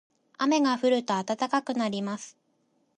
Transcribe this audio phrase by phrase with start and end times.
[0.39, 2.35] 雨が降ると暖かくなります。